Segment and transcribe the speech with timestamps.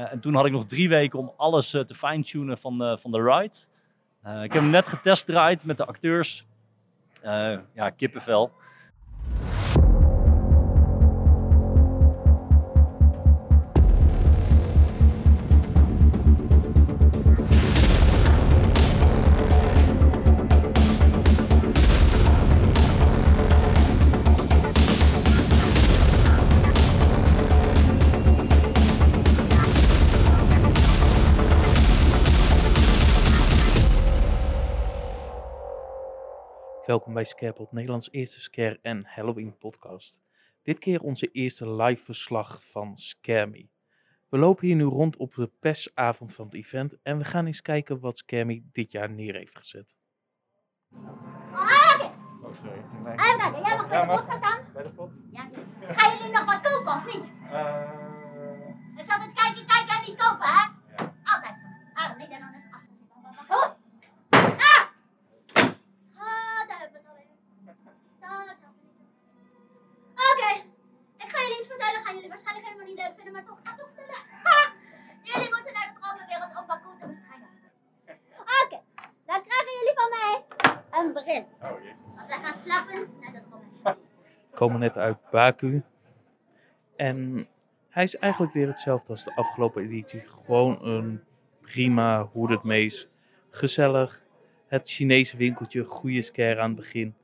[0.00, 2.98] Eh, en toen had ik nog drie weken om alles eh, te fine-tunen van, de-
[3.00, 3.54] van de ride.
[4.22, 6.46] Eh, ik heb hem net getestdraaid met de acteurs.
[7.22, 8.52] Eh, ja, kippenvel.
[36.90, 40.20] Welkom bij Scarepot, Nederlands eerste scare en Halloween podcast.
[40.62, 43.68] Dit keer onze eerste live verslag van Scare Me.
[44.28, 47.62] We lopen hier nu rond op de persavond van het event en we gaan eens
[47.62, 49.94] kijken wat Scare Me dit jaar neer heeft gezet.
[50.90, 51.08] Even
[53.38, 54.60] kijken, jij mag bij de pot gaan staan.
[55.30, 55.48] Ja,
[55.80, 55.92] ja.
[55.92, 57.32] Gaan jullie nog wat kopen of niet?
[58.96, 60.68] Het is altijd kijken, kijken en niet kopen, hè?
[61.34, 61.54] Altijd.
[61.94, 62.69] Ah, nee, dan anders.
[72.90, 74.26] Niet leuk vinden, maar toch ga ik het vertellen.
[74.46, 74.58] Ha!
[75.28, 77.48] Jullie moeten naar de dromenwereld om Baku te bestrijden.
[78.62, 78.78] Oké,
[79.26, 80.34] dan krijgen jullie van mij
[80.98, 81.46] een bril.
[82.16, 83.98] Want wij gaan slapend naar de dromenwereld.
[84.50, 85.82] We komen net uit Baku
[86.96, 87.48] en
[87.88, 90.20] hij is eigenlijk weer hetzelfde als de afgelopen editie.
[90.20, 91.24] Gewoon een
[91.60, 93.08] prima het mees,
[93.50, 94.22] gezellig,
[94.66, 97.14] het Chinese winkeltje, goede scare aan het begin.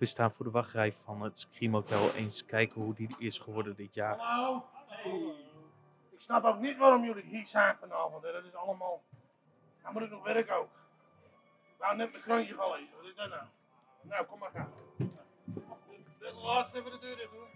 [0.00, 2.12] We staan voor de wachtrij van het Scream Hotel.
[2.14, 4.18] Eens kijken hoe die is geworden dit jaar.
[4.18, 4.64] Hallo?
[6.10, 8.22] Ik snap ook niet waarom jullie hier zijn vanavond.
[8.22, 8.32] Hè.
[8.32, 9.02] Dat is allemaal.
[9.82, 10.70] Dan moet ik nog werken ook.
[11.78, 12.96] Nou, net mijn krantje gelezen.
[12.96, 13.42] Wat is dat nou?
[14.02, 14.72] Nou, kom maar gaan.
[16.18, 17.48] De laatste even de deur dicht hoor.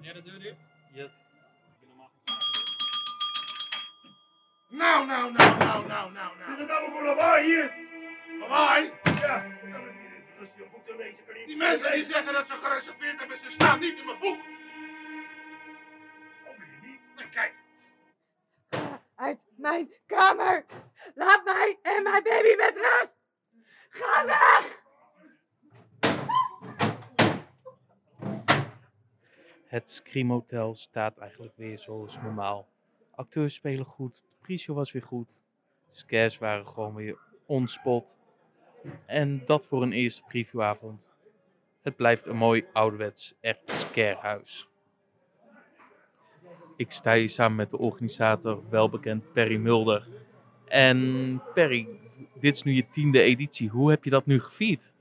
[0.00, 0.56] Ja, de deur dicht?
[0.92, 1.10] Yes.
[4.68, 6.52] Nou, nou, nou, nou, nou, nou, nou.
[6.52, 7.72] Is het allemaal voor lawaai hier?
[8.40, 8.92] Lawaai?
[9.20, 9.44] Ja.
[10.38, 11.24] Ik kan het hier niet rustig een boek te lezen.
[11.24, 14.18] Kan niet Die mensen die zeggen dat ze gereserveerd hebben, ze staan niet in mijn
[14.18, 14.38] boek.
[16.46, 17.00] Oh, nee, niet?
[17.16, 17.54] Nee, kijk.
[19.14, 20.64] uit mijn kamer.
[21.14, 23.16] Laat mij en mijn baby met rust.
[23.88, 24.84] Ga weg!
[29.66, 32.68] Het Scream Hotel staat eigenlijk weer zoals normaal.
[33.10, 35.36] Acteurs spelen goed, de pre-show was weer goed.
[35.90, 38.16] Scares waren gewoon weer on spot.
[39.06, 41.14] En dat voor een eerste previewavond.
[41.82, 43.34] Het blijft een mooi ouderwets
[43.66, 44.68] scarehuis.
[46.76, 50.08] Ik sta hier samen met de organisator, welbekend Perry Mulder.
[50.68, 51.88] En Perry,
[52.40, 53.68] dit is nu je tiende editie.
[53.68, 54.92] Hoe heb je dat nu gevierd?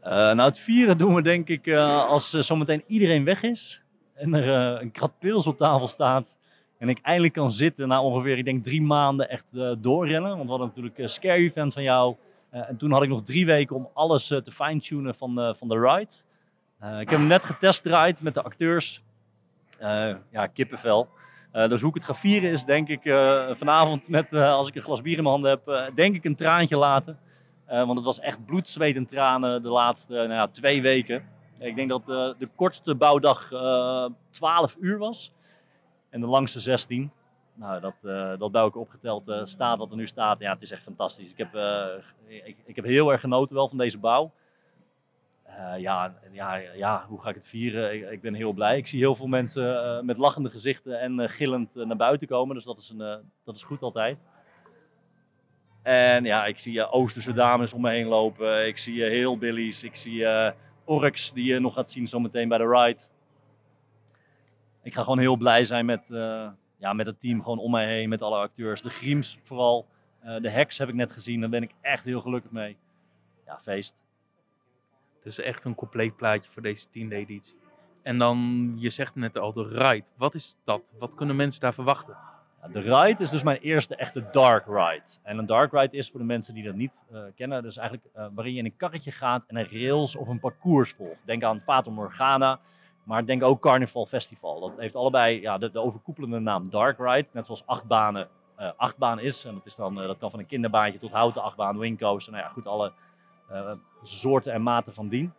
[0.00, 3.82] Eh, nou, het vieren doen we denk ik eh, als eh, zometeen iedereen weg is.
[4.14, 6.38] En er een krat pils op tafel staat.
[6.78, 10.30] En ik eindelijk kan zitten na ongeveer, ik denk drie maanden echt doorrennen.
[10.30, 12.16] Want we hadden natuurlijk een scare event van jou.
[12.50, 15.54] Eh, en toen had ik nog drie weken om alles eh, te fine-tunen van, de-
[15.58, 16.12] van de ride.
[16.78, 19.02] Eh, ik heb hem net getestdraaid met de acteurs.
[19.78, 21.08] Eh, ja, kippenvel.
[21.52, 24.68] Eh, dus hoe ik het ga vieren is denk ik eh, vanavond met, eh, als
[24.68, 27.18] ik een glas bier in mijn handen heb, eh, denk ik een traantje laten.
[27.66, 31.24] Eh, want het was echt bloed, zweet en tranen de laatste nou ja, twee weken.
[31.58, 35.32] Ik denk dat eh, de kortste bouwdag eh 12 uur was.
[36.10, 37.10] En de langste 16.
[37.60, 40.40] Nou, dat, eh, dat bij elkaar opgeteld eh, staat wat er nu staat.
[40.40, 41.30] Ja, het is echt fantastisch.
[41.30, 41.86] Ik heb, eh,
[42.26, 44.32] ik, ik heb heel erg genoten wel van deze bouw.
[45.78, 47.94] Ja, ja, ja, hoe ga ik het vieren?
[47.94, 48.76] Ik, ik ben heel blij.
[48.76, 52.54] Ik zie heel veel mensen met lachende gezichten en gillend naar buiten komen.
[52.54, 54.18] Dus dat is, een, dat is goed altijd.
[55.82, 58.66] En ja, ik zie Oosterse dames om me heen lopen.
[58.66, 59.82] Ik zie heel Billy's.
[59.82, 60.26] Ik zie
[60.84, 63.00] Orks die je nog gaat zien zometeen bij de ride.
[64.82, 66.10] Ik ga gewoon heel blij zijn met,
[66.80, 68.08] ja, met het team gewoon om mij heen.
[68.08, 68.82] Met alle acteurs.
[68.82, 69.86] De Griems vooral.
[70.20, 71.40] Eh, de Hex heb ik net gezien.
[71.40, 72.76] Daar ben ik echt heel gelukkig mee.
[73.46, 73.94] Ja, feest.
[75.22, 77.54] Dus echt een compleet plaatje voor deze tiende editie.
[78.02, 80.06] En dan, je zegt net al, de ride.
[80.16, 80.92] Wat is dat?
[80.98, 82.16] Wat kunnen mensen daar verwachten?
[82.62, 85.08] Ja, de ride is dus mijn eerste echte dark ride.
[85.22, 88.08] En een dark ride is voor de mensen die dat niet eh, kennen, dus eigenlijk
[88.14, 91.22] eh, waarin je in een karretje gaat en een rails of een parcours volgt.
[91.24, 92.60] Denk aan Fata Morgana,
[93.10, 94.60] maar denk ook Carnival Festival.
[94.60, 99.20] Dat heeft allebei ja, de, de overkoepelende naam dark ride, net zoals achtbanen eh achtbaan
[99.20, 99.44] is.
[99.44, 102.44] En dat, is dan, eh, dat kan van een kinderbaantje tot houten achtbaan, wingcoaster, nou
[102.44, 102.92] ja, goed, alle
[103.48, 103.72] eh,
[104.02, 105.32] soorten en maten van dien.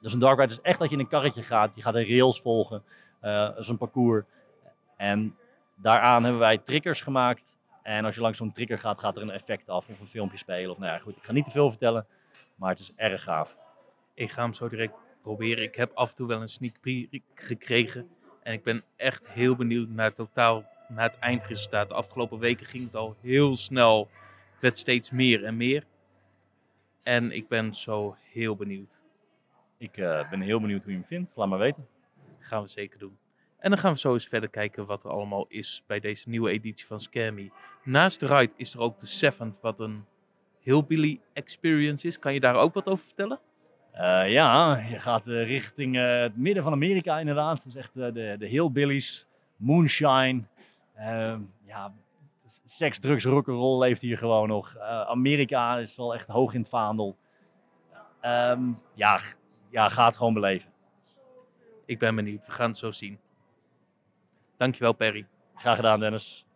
[0.00, 2.08] Dus een dark ride is echt dat je in een karretje gaat, je gaat een
[2.08, 2.82] rails volgen,
[3.20, 4.24] dat is een parcours.
[4.96, 5.36] En
[5.74, 7.58] daaraan hebben wij triggers gemaakt.
[7.82, 10.38] En als je langs zo'n trigger gaat, gaat er een effect af of een filmpje
[10.38, 10.70] spelen.
[10.70, 12.06] Of nou ja, goed, ik ga niet te veel vertellen,
[12.54, 13.56] maar het is erg gaaf.
[14.14, 15.62] Ik ga hem zo direct proberen.
[15.62, 18.08] Ik heb af en toe wel een sneak peek gekregen.
[18.42, 21.88] En ik ben echt heel benieuwd naar het totaal naar het eindresultaat.
[21.88, 24.08] De afgelopen weken ging het al heel snel.
[24.52, 25.84] Het werd steeds meer en meer.
[27.02, 29.04] En ik ben zo heel benieuwd.
[29.78, 31.32] Ik eh, ben heel benieuwd hoe je hem vindt.
[31.36, 31.86] Laat maar weten.
[32.38, 33.18] gaan we zeker doen.
[33.58, 36.50] En dan gaan we zo eens verder kijken wat er allemaal is bij deze nieuwe
[36.50, 37.50] editie van Scammy.
[37.84, 40.04] Naast de ride is er ook de Seventh, wat een
[40.60, 42.18] hillbilly experience is.
[42.18, 43.40] Kan je daar ook wat over vertellen?
[43.92, 47.56] Eh, ja, je gaat eh, richting eh, het midden van Amerika inderdaad.
[47.56, 50.42] Dat is echt eh, de, de hillbillies, moonshine.
[50.94, 51.94] Ehm, ja,
[52.64, 54.74] seks, drugs, rock'n'roll leeft hier gewoon nog.
[54.74, 57.16] Eh, Amerika is wel echt hoog in het vaandel.
[58.20, 59.20] Ehm, ja,
[59.70, 60.70] ja, ga het gewoon beleven.
[61.86, 63.18] Ik ben benieuwd, we gaan het zo zien.
[64.56, 65.26] Dankjewel Perry.
[65.54, 66.46] Graag gedaan Dennis.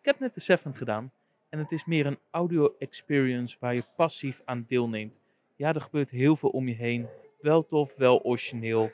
[0.00, 1.12] Ik heb net de Seventh gedaan
[1.48, 5.23] en het is meer een audio experience waar je passief aan deelneemt.
[5.56, 7.08] Ja, er gebeurt heel veel om je heen.
[7.40, 8.90] Wel tof, wel origineel.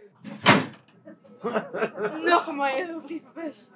[2.24, 3.70] Nog een brieven bus.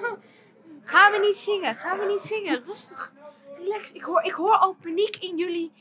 [0.92, 1.74] Gaan we niet zingen?
[1.74, 2.64] Gaan we niet zingen?
[2.64, 3.12] Rustig.
[3.56, 3.92] Relax.
[3.92, 5.72] Ik hoor, ik hoor al paniek in jullie.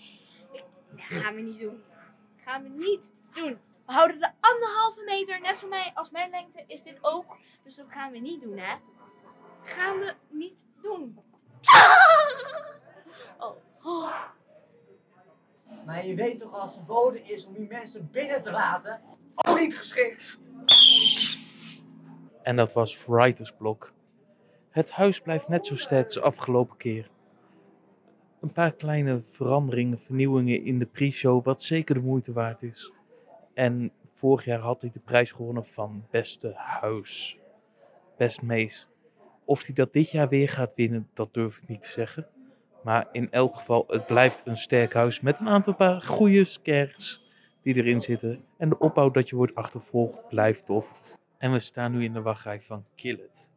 [0.95, 1.83] Gaan we niet doen.
[2.38, 3.59] Gaan we niet doen.
[3.85, 7.37] We houden de anderhalve meter, net zo mij, als mijn lengte is dit ook.
[7.63, 8.75] Dus dat gaan we niet doen, hè?
[9.63, 11.19] Gaan we niet doen.
[13.83, 14.13] Oh.
[15.85, 19.01] Maar je weet toch als verboden is om die mensen binnen te laten?
[19.35, 20.39] Ook niet geschikt.
[22.41, 23.94] En dat was Writer's Block.
[24.69, 27.09] Het huis blijft net zo sterk als afgelopen keer.
[28.41, 32.91] Een paar kleine veranderingen, vernieuwingen in de pre-show, wat zeker de moeite waard is.
[33.53, 37.39] En vorig jaar had hij de prijs gewonnen van beste huis.
[38.18, 38.89] Best Mees.
[39.45, 42.27] Of hij dat dit jaar weer gaat winnen, dat durf ik niet te zeggen.
[42.83, 47.30] Maar in elk geval, het blijft een sterk huis met een aantal paar goede scares
[47.62, 48.45] die erin zitten.
[48.57, 51.18] En de opbouw dat je wordt achtervolgd blijft tof.
[51.38, 53.50] En we staan nu in de wachtrij van Kill It.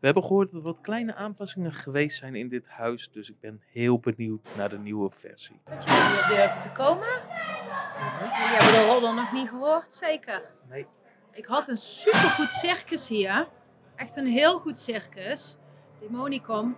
[0.00, 3.40] We hebben gehoord dat er wat kleine aanpassingen geweest zijn in dit huis, dus ik
[3.40, 5.60] ben heel benieuwd naar de nieuwe versie.
[5.66, 7.08] Jullie durven te komen.
[7.08, 10.42] Jullie hebben de roddel nog niet gehoord, zeker?
[10.68, 10.86] Nee.
[11.32, 13.48] Ik had een supergoed circus hier.
[13.96, 15.58] Echt een heel goed circus.
[16.00, 16.76] Demonicum.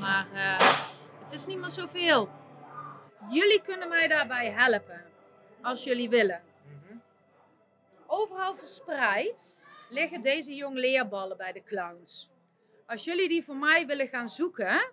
[0.00, 0.86] Maar eh,
[1.22, 2.28] het is niet meer zoveel.
[3.30, 5.04] Jullie kunnen mij daarbij helpen.
[5.62, 6.42] Als jullie willen.
[8.06, 9.54] Overal verspreid
[9.88, 12.30] liggen deze jong leerballen bij de clowns.
[12.86, 14.92] Als jullie die voor mij willen gaan zoeken,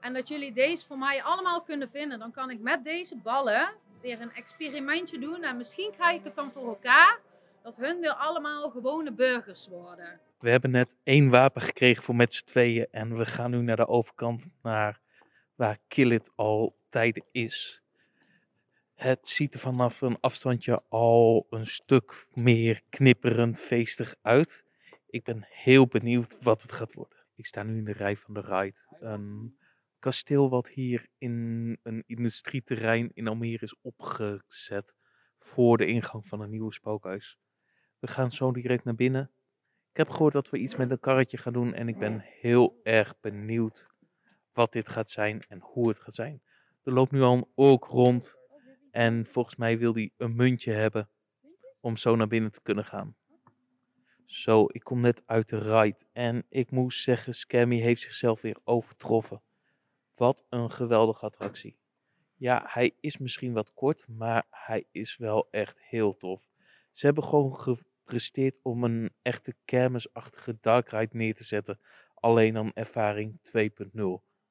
[0.00, 3.72] en dat jullie deze voor mij allemaal kunnen vinden, dan kan ik met deze ballen
[4.00, 5.42] weer een experimentje doen.
[5.42, 7.20] En misschien krijg ik het dan voor elkaar
[7.62, 10.20] dat hun weer allemaal gewone burgers worden.
[10.44, 13.76] We hebben net één wapen gekregen voor met z'n tweeën en we gaan nu naar
[13.76, 15.00] de overkant, naar
[15.54, 17.82] waar Kill It al tijden is.
[18.94, 24.66] Het ziet er vanaf een afstandje al een stuk meer knipperend feestig uit.
[25.06, 27.18] Ik ben heel benieuwd wat het gaat worden.
[27.34, 28.78] Ik sta nu in de rij van de ride.
[29.00, 29.56] Een
[29.98, 34.94] kasteel wat hier in een industrieterrein in Almere is opgezet
[35.38, 37.38] voor de ingang van een nieuwe spookhuis.
[37.98, 39.30] We gaan zo direct naar binnen.
[39.94, 42.80] Ik heb gehoord dat we iets met een karretje gaan doen en ik ben heel
[42.82, 43.86] erg benieuwd
[44.52, 46.42] wat dit gaat zijn en hoe het gaat zijn.
[46.82, 48.38] Er loopt nu al een ork rond
[48.90, 51.08] en volgens mij wil hij een muntje hebben
[51.80, 53.16] om zo naar binnen te kunnen gaan.
[54.24, 58.56] Zo, ik kom net uit de ride en ik moest zeggen, Scammy heeft zichzelf weer
[58.64, 59.42] overtroffen.
[60.14, 61.78] Wat een geweldige attractie.
[62.36, 66.48] Ja, hij is misschien wat kort, maar hij is wel echt heel tof.
[66.92, 67.56] Ze hebben gewoon
[68.04, 71.78] gepresteerd om een echte kermisachtige dark ride neer te zetten.
[72.14, 74.02] Alleen dan ervaring 2.0.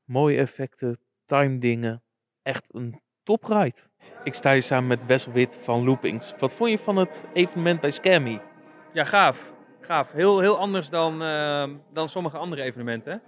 [0.04, 2.04] Mooie effecten, time dingen.
[2.42, 3.80] Echt een top ride.
[4.24, 6.36] Ik sta hier samen met Wessel Wit van Loopings.
[6.40, 8.42] Wat vond je van het evenement bij Scammy?
[8.94, 9.54] Ja, gaaf.
[9.82, 10.12] Gaaf.
[10.12, 13.22] Heel, heel anders dan, ehm, dan sommige andere evenementen.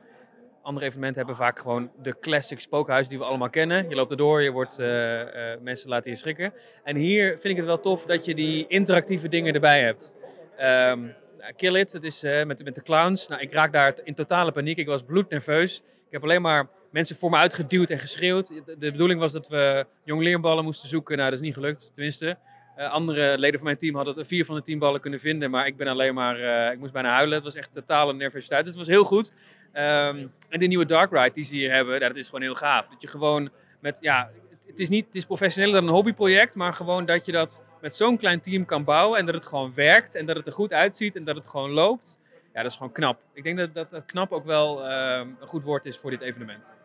[0.66, 3.90] Andere evenementen hebben vaak gewoon de classic spookhuis die we allemaal kennen.
[3.90, 6.54] Je loopt erdoor, je wordt, eh, eh, mensen laten je schrikken.
[6.84, 10.14] En hier vind ik het wel tof dat je die interactieve dingen erbij hebt.
[10.58, 11.02] Ehm,
[11.38, 13.28] nou, Kill It, het is eh, met, met de clowns.
[13.28, 14.78] Nou, ik raak daar in totale paniek.
[14.78, 15.78] Ik was bloednerveus.
[15.78, 18.48] Ik heb alleen maar mensen voor me uitgeduwd en geschreeuwd.
[18.66, 21.18] De, bedoeling was dat we jongleerballen moesten zoeken.
[21.18, 22.38] Nou, dat is niet gelukt, tenminste.
[22.76, 25.78] Andere leden van mijn team hadden vier van de tien ballen kunnen vinden, maar ik
[25.78, 26.40] ben alleen maar,
[26.72, 27.36] ik moest bijna huilen.
[27.36, 28.66] Het was echt totale nervositeit.
[28.66, 29.32] Dus het was heel goed.
[29.76, 32.88] Ehm, en die nieuwe Dark Ride die ze hier hebben, dat is gewoon heel gaaf.
[32.88, 34.30] Dat je gewoon met, ja,
[34.68, 37.96] het is niet, het is professioneler dan een hobbyproject, maar gewoon dat je dat met
[37.96, 40.74] zo'n klein team kan bouwen en dat het gewoon werkt en dat het er goed
[40.74, 42.20] uitziet en dat het gewoon loopt.
[42.54, 43.22] Ja, dat is gewoon knap.
[43.34, 46.22] Ik denk dat dat, dat knap ook wel ehm, een goed woord is voor dit
[46.22, 46.76] evenement.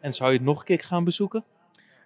[0.00, 1.44] En zou je het nog een keer gaan bezoeken?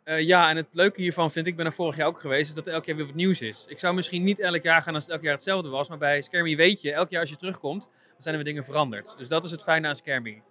[0.05, 2.49] Eh, ja, en het leuke hiervan vind ik, ik ben er vorig jaar ook geweest,
[2.49, 3.65] is dat er elk jaar weer wat nieuws is.
[3.69, 6.23] Ik zou misschien niet elk jaar gaan als het elk jaar hetzelfde was, maar bij
[6.23, 9.15] Skermie weet je, elk jaar als je terugkomt, dan zijn er weer dingen veranderd.
[9.19, 10.43] Dus dat is het fijne aan Skermie.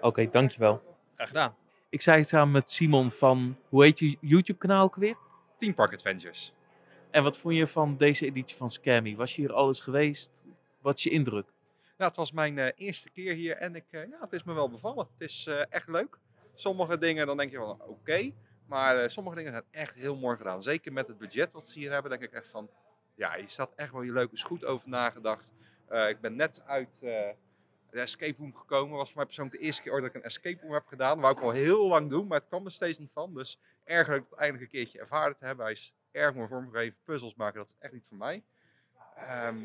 [0.00, 0.82] Oké, dankjewel.
[1.14, 1.54] Graag gedaan.
[1.88, 5.16] Ik zei samen met Simon van, hoe heet je YouTube-kanaal ook weer?
[5.56, 6.52] Team Park Adventures.
[7.10, 9.16] En wat vond je van deze editie van Scammy?
[9.16, 10.44] Was je hier alles geweest?
[10.80, 11.46] Wat is je indruk?
[11.96, 14.52] Nou, het was mijn eh, eerste keer hier en ik, eh, ja, het is me
[14.52, 15.08] wel bevallen.
[15.12, 16.18] Het is eh, echt leuk.
[16.54, 18.32] Sommige dingen, dan denk je van oké.
[18.72, 20.62] Maar eh, sommige dingen zijn echt heel mooi gedaan.
[20.62, 22.70] Zeker met het budget wat ze hier hebben, denk ik echt van...
[23.14, 24.32] Ja, je staat echt wel je leuk.
[24.32, 25.52] Is goed over nagedacht.
[25.88, 27.28] Eh, ik ben net uit eh,
[27.90, 28.96] de escape room gekomen.
[28.96, 31.10] was voor mij persoonlijk de eerste keer ooit dat ik een escape room heb gedaan.
[31.10, 33.34] Dat wou ik al heel lang doen, maar het kwam er steeds niet van.
[33.34, 35.64] Dus erg leuk het eindelijk een keertje ervaren te hebben.
[35.64, 36.98] Hij is erg mooi vormgegeven.
[37.04, 38.42] Puzzels maken, dat is echt niet voor mij.
[39.16, 39.56] Ehm,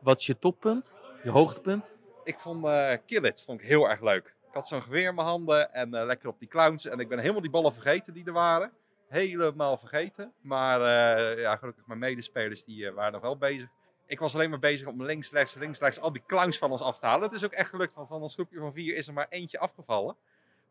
[0.00, 0.96] Wat is je toppunt?
[1.22, 1.92] Je hoogtepunt?
[2.24, 4.35] ik vond eh Kill It vond ik heel erg leuk.
[4.56, 6.86] Had zo'n geweer in mijn handen en eh, lekker op die clowns.
[6.86, 8.72] En ik ben helemaal die ballen vergeten die er waren.
[9.08, 10.32] Helemaal vergeten.
[10.40, 13.68] Maar eh, ja, gelukkig mijn medespelers die eh, waren nog wel bezig.
[14.06, 16.80] Ik was alleen maar bezig om links, rechts, links, rechts al die clowns van ons
[16.80, 17.22] af te halen.
[17.22, 19.58] Het is ook echt gelukt, want van ons groepje van vier is er maar eentje
[19.58, 20.16] afgevallen.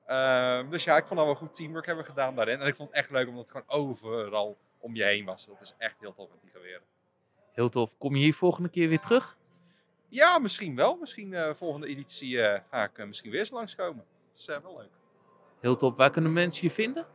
[0.05, 2.59] Ehm, dus ja, ik vond dat we goed teamwork hebben gedaan daarin.
[2.59, 5.45] En ik vond het echt leuk omdat het gewoon overal om je heen was.
[5.45, 6.83] Dat is echt heel tof met die geweren.
[7.51, 7.97] Heel tof.
[7.97, 9.37] Kom je hier volgende keer weer terug?
[10.09, 10.95] Ja, misschien wel.
[10.95, 14.05] Misschien eh volgende editie eh, ga ik eh, misschien weer eens langskomen.
[14.31, 14.91] Dat is wel leuk.
[15.59, 15.97] Heel top.
[15.97, 17.05] Waar kunnen mensen je vinden?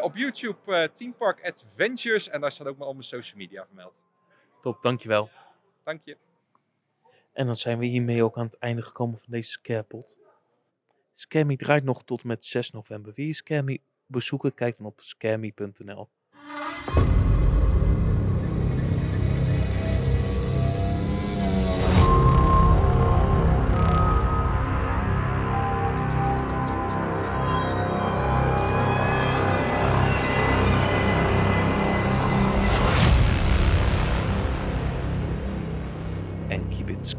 [0.00, 2.28] Op YouTube Team Park Adventures.
[2.28, 4.00] En daar staat ook maar al mijn social media vermeld.
[4.60, 5.30] Top, dankjewel.
[5.84, 6.16] Dank je.
[7.32, 10.18] En dan zijn we hiermee ook aan het einde gekomen van deze Scarepot.
[11.14, 13.12] Scammy draait nog tot en met 6 november.
[13.14, 14.54] Wil je Scammy bezoeken?
[14.54, 16.08] Kijk dan op scammy.nl.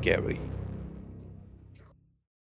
[0.01, 0.50] scary.